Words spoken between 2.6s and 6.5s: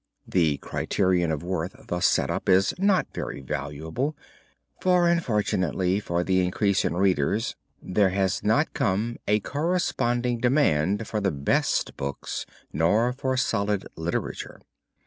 not very valuable, for unfortunately for the